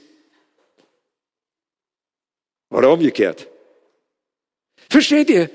[2.71, 3.47] Oder umgekehrt.
[4.89, 5.51] Versteht ihr?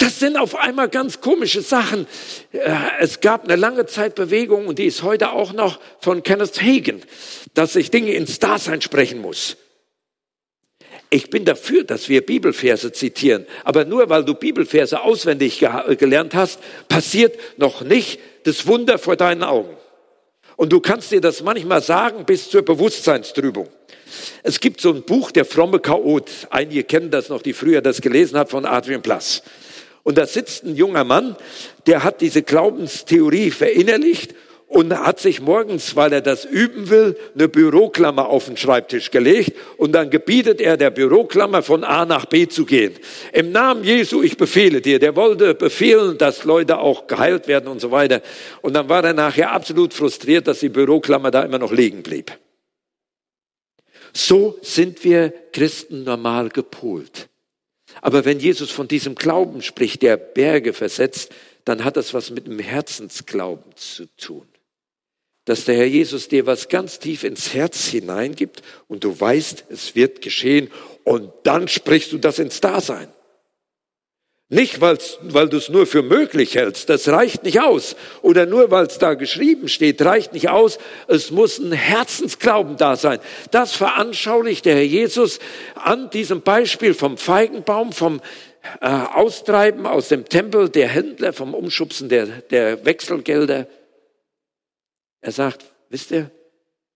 [0.00, 2.06] Das sind auf einmal ganz komische Sachen.
[2.52, 6.62] Äh, es gab eine lange Zeit Bewegung und die ist heute auch noch von Kenneth
[6.62, 7.02] Hagen,
[7.52, 9.58] dass sich Dinge ins Dasein sprechen muss.
[11.10, 15.58] Ich bin dafür, dass wir Bibelverse zitieren, aber nur weil du Bibelverse auswendig
[15.98, 19.76] gelernt hast, passiert noch nicht das Wunder vor deinen Augen.
[20.56, 23.68] Und du kannst dir das manchmal sagen bis zur Bewusstseinstrübung.
[24.42, 26.30] Es gibt so ein Buch, der fromme Chaot.
[26.48, 29.42] Einige kennen das noch, die früher das gelesen hat von Adrian Plass.
[30.02, 31.36] Und da sitzt ein junger Mann,
[31.86, 34.34] der hat diese Glaubenstheorie verinnerlicht
[34.70, 39.52] und hat sich morgens, weil er das üben will, eine Büroklammer auf den Schreibtisch gelegt
[39.78, 42.94] und dann gebietet er der Büroklammer von A nach B zu gehen.
[43.32, 45.00] Im Namen Jesu, ich befehle dir.
[45.00, 48.22] Der wollte befehlen, dass Leute auch geheilt werden und so weiter.
[48.62, 52.30] Und dann war er nachher absolut frustriert, dass die Büroklammer da immer noch liegen blieb.
[54.12, 57.28] So sind wir Christen normal gepolt.
[58.02, 61.32] Aber wenn Jesus von diesem Glauben spricht, der Berge versetzt,
[61.64, 64.46] dann hat das was mit dem Herzensglauben zu tun.
[65.50, 69.96] dass der Herr Jesus dir was ganz tief ins Herz hineingibt und du weißt, es
[69.96, 70.70] wird geschehen
[71.02, 73.08] und dann sprichst du das ins Dasein.
[74.52, 77.94] Nicht, weil du es nur für möglich hältst, das reicht nicht aus.
[78.20, 80.78] Oder nur, weil es da geschrieben steht, reicht nicht aus.
[81.06, 83.20] Es muss ein Herzensglauben da sein.
[83.52, 85.38] Das veranschaulicht der Herr Jesus
[85.76, 88.20] an diesem Beispiel vom Feigenbaum, vom
[88.80, 93.68] äh, Austreiben aus dem Tempel der Händler, vom Umschubsen der, der Wechselgelder.
[95.20, 96.28] Er sagt, wisst ihr,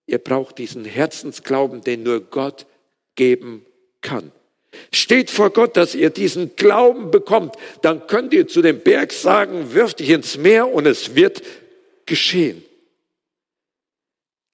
[0.06, 2.66] ihr braucht diesen Herzensglauben, den nur Gott
[3.14, 3.64] geben
[4.00, 4.32] kann.
[4.92, 9.74] Steht vor Gott, dass ihr diesen Glauben bekommt, dann könnt ihr zu dem Berg sagen,
[9.74, 11.42] wirf dich ins Meer und es wird
[12.06, 12.64] geschehen.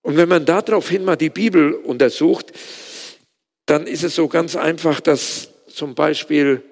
[0.02, 2.52] Und wenn man daraufhin mal die Bibel untersucht,
[3.66, 6.62] dann ist es so ganz einfach, dass zum Beispiel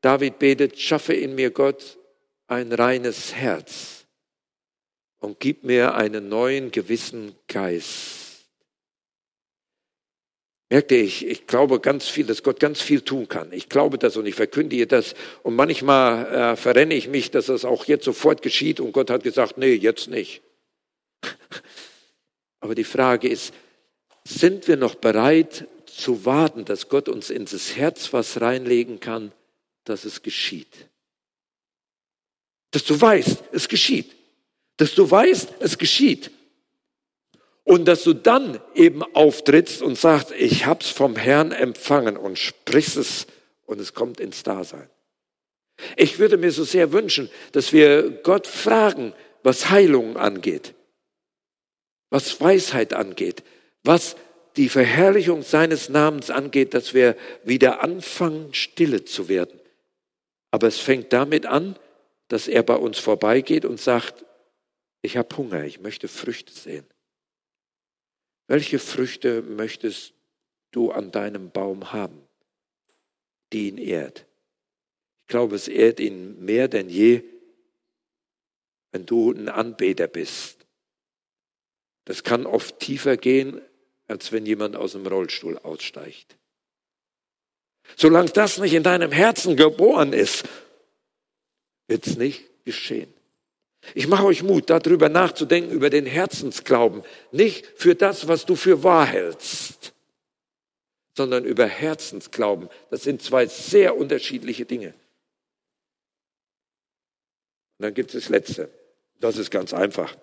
[0.00, 1.98] David betet, schaffe in mir Gott
[2.46, 4.04] ein reines Herz
[5.18, 8.23] und gib mir einen neuen gewissen Geist.
[10.74, 13.52] Merkte ich, ich glaube ganz viel, dass Gott ganz viel tun kann.
[13.52, 15.14] Ich glaube das und ich verkündige das.
[15.44, 19.22] Und manchmal äh, verrenne ich mich, dass das auch jetzt sofort geschieht und Gott hat
[19.22, 20.42] gesagt, nee, jetzt nicht.
[22.60, 23.54] Aber die Frage ist,
[24.24, 29.30] sind wir noch bereit zu warten, dass Gott uns ins Herz was reinlegen kann,
[29.84, 30.88] dass es geschieht?
[32.72, 34.10] Dass du weißt, es geschieht.
[34.78, 36.32] Dass du weißt, es geschieht.
[37.64, 42.96] Und dass du dann eben auftrittst und sagst, ich hab's vom Herrn empfangen und sprichst
[42.96, 43.26] es
[43.64, 44.88] und es kommt ins Dasein.
[45.96, 50.74] Ich würde mir so sehr wünschen, dass wir Gott fragen, was Heilung angeht,
[52.10, 53.42] was Weisheit angeht,
[53.82, 54.16] was
[54.56, 59.58] die Verherrlichung seines Namens angeht, dass wir wieder anfangen, stille zu werden.
[60.50, 61.76] Aber es fängt damit an,
[62.28, 64.24] dass er bei uns vorbeigeht und sagt,
[65.02, 66.86] ich habe Hunger, ich möchte Früchte sehen.
[68.46, 70.12] Welche Früchte möchtest
[70.70, 72.20] du an deinem Baum haben,
[73.52, 74.26] die ihn ehrt?
[75.22, 77.22] Ich glaube, es ehrt ihn mehr denn je,
[78.92, 80.66] wenn du ein Anbeter bist.
[82.04, 83.62] Das kann oft tiefer gehen,
[84.06, 86.36] als wenn jemand aus dem Rollstuhl aussteigt.
[87.96, 90.44] Solange das nicht in deinem Herzen geboren ist,
[91.86, 93.12] wird es nicht geschehen.
[93.94, 97.04] Ich mache euch Mut, darüber nachzudenken, über den Herzensglauben.
[97.30, 99.94] Nicht für das, was du für wahr hältst,
[101.16, 102.68] sondern über Herzensglauben.
[102.90, 104.94] Das sind zwei sehr unterschiedliche Dinge.
[107.78, 108.68] Und dann gibt es das Letzte.
[109.20, 110.16] Das ist ganz einfach.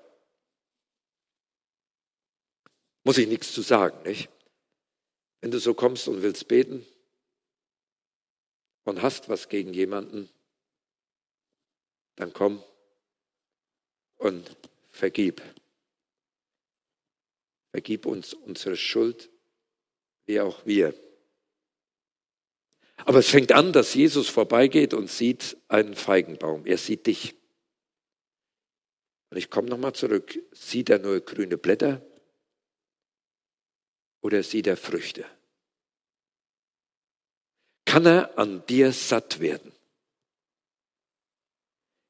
[3.04, 4.30] Muss ich nichts zu sagen, nicht?
[5.40, 6.86] Wenn du so kommst und willst beten
[8.84, 10.30] und hast was gegen jemanden,
[12.18, 12.62] dann komm
[14.22, 14.56] und
[14.92, 15.42] vergib.
[17.72, 19.30] Vergib uns unsere Schuld,
[20.26, 20.94] wie auch wir.
[22.98, 26.66] Aber es fängt an, dass Jesus vorbeigeht und sieht einen Feigenbaum.
[26.66, 27.36] Er sieht dich.
[29.32, 30.38] Und ich komme nochmal zurück.
[30.52, 32.06] Sieht er nur grüne Blätter
[34.22, 35.26] oder sieht er Früchte?
[37.86, 39.72] Kann er an dir satt werden?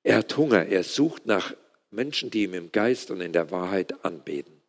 [0.04, 1.56] Er hat Hunger, er sucht nach
[1.91, 4.62] Menschen, die ihm im Geist und in der Wahrheit anbeten.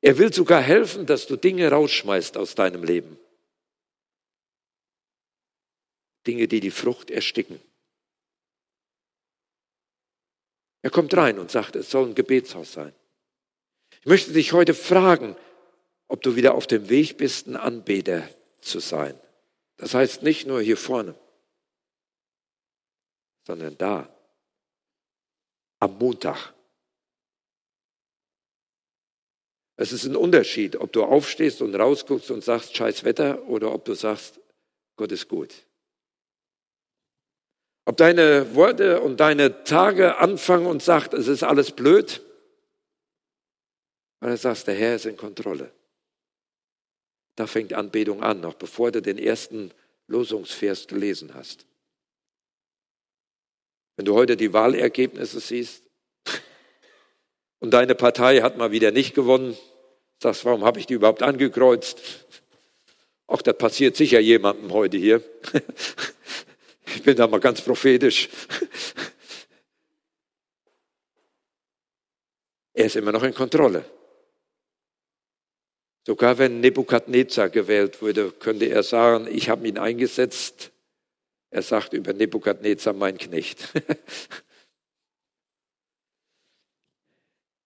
[0.00, 3.18] Er will sogar helfen, dass du Dinge rausschmeißt aus deinem Leben.
[6.26, 7.60] Dinge, die die Frucht ersticken.
[10.82, 12.92] Er kommt rein und sagt, es soll ein Gebetshaus sein.
[14.00, 15.36] Ich möchte dich heute fragen,
[16.08, 18.28] ob du wieder auf dem Weg bist, ein Anbeter
[18.60, 19.18] zu sein.
[19.76, 21.14] Das heißt nicht nur hier vorne,
[23.46, 24.12] sondern da,
[25.82, 26.54] am Montag.
[29.76, 33.84] Es ist ein Unterschied, ob du aufstehst und rausguckst und sagst, scheiß Wetter, oder ob
[33.84, 34.38] du sagst,
[34.94, 35.52] Gott ist gut.
[37.84, 42.22] Ob deine Worte und deine Tage anfangen und sagt, es ist alles blöd,
[44.20, 45.72] oder sagst, der Herr ist in Kontrolle.
[47.34, 49.72] Da fängt Anbetung an, noch bevor du den ersten
[50.06, 51.66] Losungsvers gelesen hast.
[53.96, 55.84] Wenn du heute die Wahlergebnisse siehst
[57.60, 59.56] und deine Partei hat mal wieder nicht gewonnen,
[60.22, 62.26] sagst, warum habe ich die überhaupt angekreuzt?
[63.26, 65.22] Auch das passiert sicher jemandem heute hier.
[66.94, 68.28] Ich bin da mal ganz prophetisch.
[72.74, 73.84] Er ist immer noch in Kontrolle.
[76.06, 80.71] Sogar wenn Nebukadnezar gewählt wurde, könnte er sagen, ich habe ihn eingesetzt,
[81.52, 83.68] er sagt über Nebukadnezar, mein Knecht.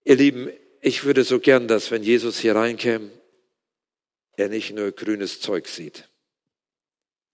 [0.04, 3.10] Ihr Lieben, ich würde so gern, dass wenn Jesus hier reinkäme,
[4.36, 6.08] er nicht nur grünes Zeug sieht,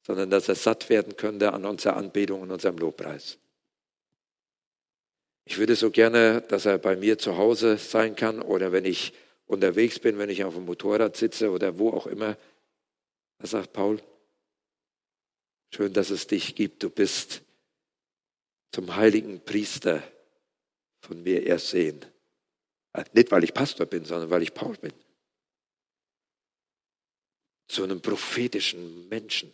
[0.06, 3.38] sondern dass er satt werden könnte an unserer Anbetung und unserem Lobpreis.
[5.46, 9.14] Ich würde so gerne, dass er bei mir zu Hause sein kann oder wenn ich
[9.46, 12.36] unterwegs bin, wenn ich auf dem Motorrad sitze oder wo auch immer.
[13.38, 14.02] Da sagt Paul,
[15.74, 16.82] schön, dass es dich gibt.
[16.82, 17.42] Du bist
[18.72, 20.02] zum heiligen Priester
[21.00, 22.04] von mir ersehen.
[22.92, 24.92] Äh, nicht, weil ich Pastor bin, sondern weil ich Paul bin.
[27.68, 29.52] Zu einem prophetischen Menschen.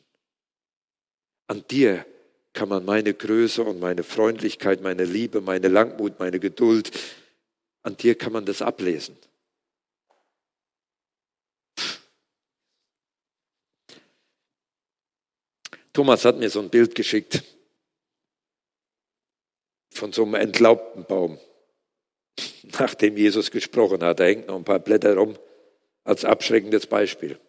[1.46, 2.04] An dir
[2.52, 6.90] kann man meine Größe und meine Freundlichkeit, meine Liebe, meine Langmut, meine Geduld,
[7.82, 9.16] an dir kann man das ablesen.
[15.98, 17.42] Thomas hat mir so ein Bild geschickt
[19.90, 21.40] von so einem entlaubten Baum,
[22.78, 24.20] nachdem Jesus gesprochen hat.
[24.20, 25.36] Da hängt noch ein paar Blätter rum
[26.04, 27.40] als abschreckendes Beispiel.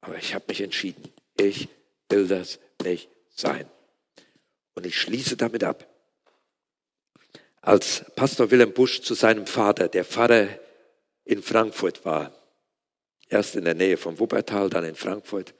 [0.00, 1.08] Aber ich habe mich entschieden.
[1.38, 1.68] Ich
[2.08, 3.70] will das nicht sein.
[4.74, 5.88] Und ich schließe damit ab.
[7.60, 10.48] Als Pastor Wilhelm Busch zu seinem Vater, der Pfarrer
[11.22, 12.32] in Frankfurt war,
[13.28, 15.54] erst in der Nähe von Wuppertal, dann in Frankfurt.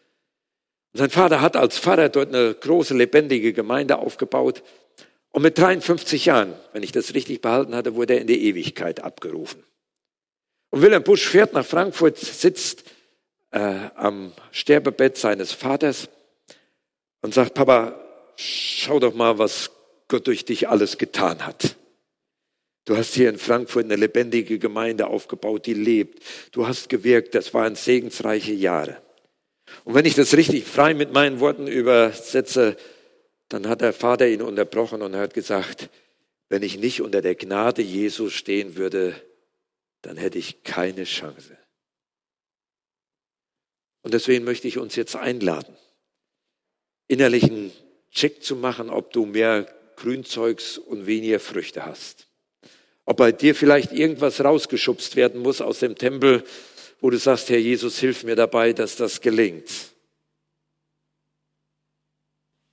[0.97, 4.63] Sein Vater hat als Pfarrer dort eine große, lebendige Gemeinde aufgebaut.
[5.31, 9.01] Und mit 53 Jahren, wenn ich das richtig behalten hatte, wurde er in die Ewigkeit
[9.01, 9.63] abgerufen.
[10.71, 12.85] Und Wilhelm Busch fährt nach Frankfurt, sitzt
[13.51, 16.09] äh, am Sterbebett seines Vaters
[17.21, 18.01] und sagt, Papa,
[18.37, 19.71] schau doch mal, was
[20.09, 21.77] Gott durch dich alles getan hat.
[22.85, 26.23] Du hast hier in Frankfurt eine lebendige Gemeinde aufgebaut, die lebt.
[26.53, 29.03] Du hast gewirkt, das waren segensreiche Jahre.
[29.85, 32.77] Und wenn ich das richtig frei mit meinen Worten übersetze,
[33.49, 35.91] dann hat der Vater ihn unterbrochen und hat gesagt,
[36.49, 39.21] wenn ich nicht unter der Gnade Jesu stehen würde,
[40.03, 41.57] dann hätte ich keine Chance.
[44.03, 45.77] Und deswegen möchte ich uns jetzt einladen
[47.09, 47.73] innerlichen
[48.11, 52.27] Check zu machen, ob du mehr Grünzeugs und weniger Früchte hast.
[53.05, 56.45] Ob bei dir vielleicht irgendwas rausgeschubst werden muss aus dem Tempel,
[57.01, 59.71] wo du sagst, Herr Jesus, hilf mir dabei, dass das gelingt.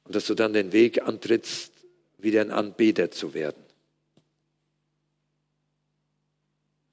[0.06, 1.72] Und dass du dann den Weg antrittst,
[2.18, 3.64] wieder ein Anbeter zu werden.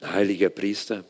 [0.01, 1.05] Ein heiliger Priester.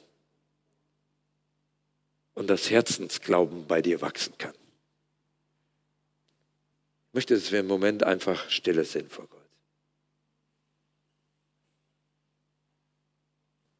[2.34, 4.54] Und das Herzensglauben bei dir wachsen kann.
[7.08, 9.40] Ich möchte, dass wir im Moment einfach stille sind vor Gott.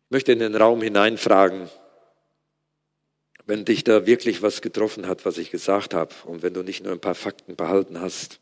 [0.06, 1.70] Ich möchte in den Raum hineinfragen,
[3.50, 6.82] wenn dich da wirklich was getroffen hat, was ich gesagt habe, und wenn du nicht
[6.82, 8.40] nur ein paar Fakten behalten hast,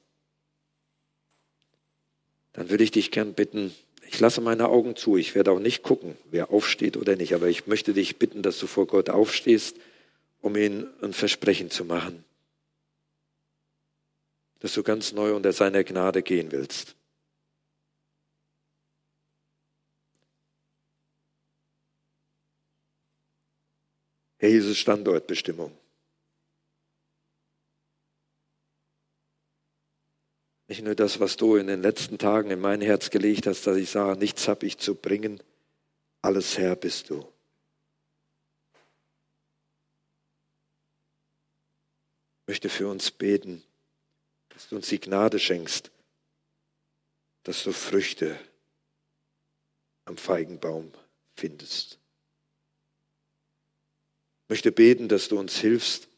[2.53, 3.75] dann würde ich dich gern bitten,
[4.07, 7.49] ich lasse meine Augen zu, ich werde auch nicht gucken, wer aufsteht oder nicht, aber
[7.49, 9.77] ich möchte dich bitten, dass du vor Gott aufstehst,
[10.41, 12.25] um ihm ein Versprechen zu machen
[14.61, 16.97] dass du ganz neu unter seiner Gnade gehen willst.
[24.39, 25.77] Herr Jesus, Standortbestimmung.
[30.69, 33.77] Nicht nur das, was du in den letzten Tagen in mein Herz gelegt hast, dass
[33.77, 35.43] ich sah, nichts habe ich zu bringen,
[36.23, 37.21] alles Herr bist du.
[42.43, 43.63] Ich möchte für uns beten
[44.59, 45.93] dass du uns die Gnade schenkst,
[47.45, 48.37] dass du Früchte
[50.05, 50.93] am Feigenbaum
[51.37, 51.98] findest.
[54.49, 56.09] Möchte beten, dass du uns hilfst,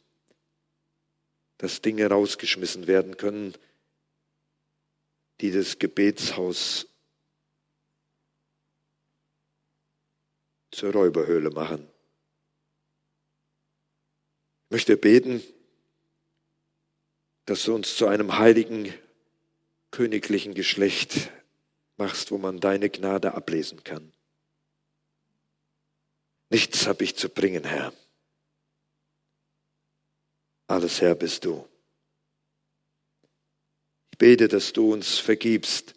[1.58, 3.54] dass Dinge rausgeschmissen werden können,
[5.40, 6.86] die das Gebetshaus
[10.70, 11.86] zur Räuberhöhle machen.
[14.66, 15.42] Ich möchte beten,
[17.46, 18.94] dass du uns zu einem heiligen,
[19.90, 21.30] königlichen Geschlecht
[21.96, 24.12] machst, wo man deine Gnade ablesen kann.
[26.48, 27.92] Nichts habe ich zu bringen, Herr.
[30.70, 31.66] Alles, Herr, bist du.
[34.12, 35.96] Ich bete, dass du uns vergibst,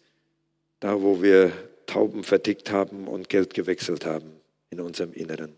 [0.80, 1.52] da wo wir
[1.86, 5.56] Tauben vertickt haben und Geld gewechselt haben in unserem Inneren.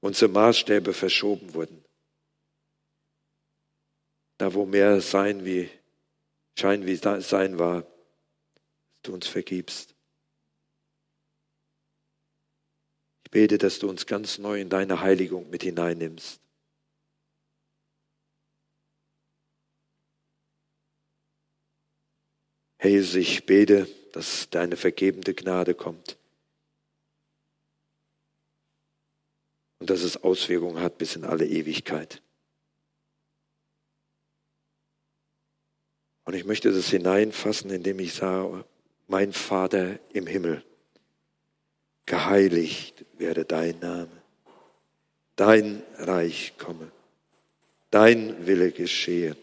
[0.00, 1.84] Unsere Maßstäbe verschoben wurden.
[4.38, 5.68] Da wo mehr Sein wie
[6.58, 9.94] Schein wie Sein war, dass du uns vergibst.
[13.24, 16.40] Ich bete, dass du uns ganz neu in deine Heiligung mit hineinnimmst.
[22.78, 26.16] Herr Jesus, ich bete, dass deine vergebende Gnade kommt.
[29.78, 32.22] Und dass es Auswirkungen hat bis in alle Ewigkeit.
[36.24, 38.64] Und ich möchte das hineinfassen, indem ich sage,
[39.06, 40.64] mein Vater im Himmel,
[42.04, 44.10] geheiligt werde dein Name,
[45.36, 46.90] dein Reich komme,
[47.90, 49.36] dein Wille geschehe,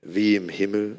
[0.00, 0.98] wie im Himmel,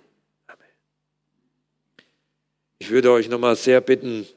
[2.81, 4.27] Ich würde euch nochmal sehr bitten,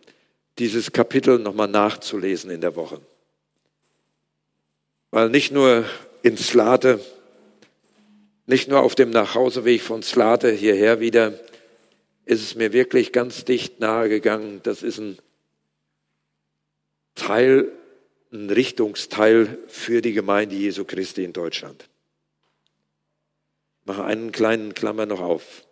[0.59, 3.01] dieses Kapitel nochmal nachzulesen in der Woche.
[5.11, 5.87] Weil nicht nur
[6.21, 7.01] in Slate,
[8.45, 11.41] nicht nur auf dem Nachhauseweg von Slate hierher wieder,
[12.27, 14.61] ist es mir wirklich ganz dicht nahegegangen.
[14.63, 15.17] Das ist ein
[17.15, 17.73] Teil,
[18.31, 21.89] ein Richtungsteil für die Gemeinde Jesu Christi in Deutschland.
[23.81, 25.65] Ich mache einen kleinen Klammer noch auf.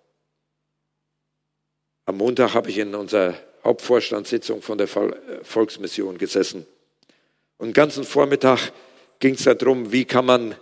[2.05, 3.35] Am Montag habe ich in unserer
[3.65, 6.67] Hauptvorstandssitzung von der Volksmission gesessen.
[7.59, 8.73] Und den ganzen Vormittag
[9.21, 10.57] ging es darum, wie kann man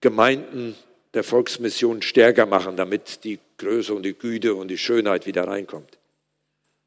[0.00, 0.76] Gemeinden
[1.14, 5.98] der Volksmission stärker machen, damit die Größe und die Güte und die Schönheit wieder reinkommt.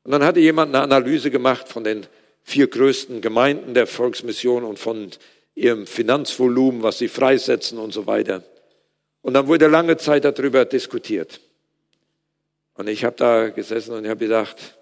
[0.04, 2.06] Und dann hatte jemand eine Analyse gemacht von den
[2.44, 5.10] vier größten Gemeinden der Volksmission und von
[5.56, 8.44] ihrem Finanzvolumen, was sie freisetzen und so weiter.
[9.22, 11.40] Und dann wurde lange Zeit darüber diskutiert.
[12.76, 14.78] Und ich habe da gesessen und habe gedacht,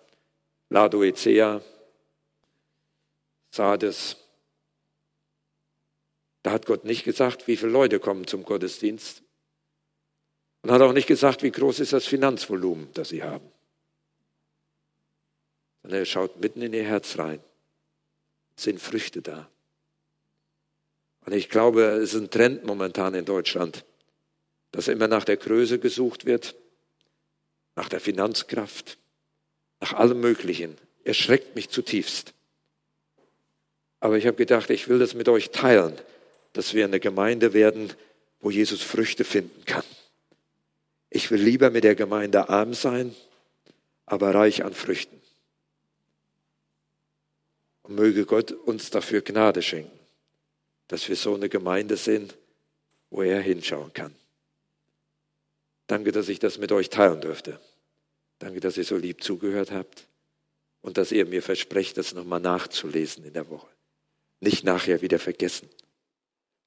[0.70, 1.62] Laodicea,
[3.52, 4.18] Sardes,
[6.44, 9.24] da hat Gott nicht gesagt, wie viele Leute kommen zum Gottesdienst.
[10.62, 13.50] Und hat auch nicht gesagt, wie groß ist das Finanzvolumen, das sie haben.
[15.82, 17.40] Sondern er schaut mitten in ihr Herz rein.
[18.56, 19.50] Sind Früchte da?
[21.26, 23.86] Und ich glaube, es ist ein Trend momentan in Deutschland,
[24.72, 26.56] dass immer nach der Größe gesucht wird
[27.80, 28.97] nach der Finanzkraft,
[29.80, 30.77] nach allem Möglichen.
[31.05, 32.34] Erschreckt mich zutiefst.
[34.01, 35.97] Aber ich habe gedacht, ich will das mit euch teilen,
[36.51, 37.93] dass wir eine Gemeinde werden,
[38.41, 39.86] wo Jesus Früchte finden kann.
[41.09, 43.15] Ich will lieber mit der Gemeinde arm sein,
[44.05, 45.21] aber reich an Früchten.
[47.84, 49.99] Und möge Gott uns dafür Gnade schenken,
[50.89, 52.36] dass wir so eine Gemeinde sind,
[53.09, 54.13] wo er hinschauen kann.
[55.90, 57.60] Danke, dass ich das mit euch teilen dürfte.
[58.38, 60.08] Danke, dass ihr so lieb zugehört habt
[60.82, 63.68] und dass ihr mir versprecht, das nochmal nachzulesen in der Woche.
[64.40, 65.68] Nicht nachher wieder vergessen.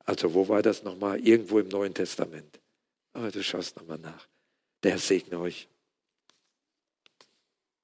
[0.04, 1.20] Also wo war das nochmal?
[1.20, 2.58] Irgendwo im Neuen Testament.
[3.12, 4.26] Aber du schaust nochmal nach.
[4.82, 5.68] Der Herr segne euch.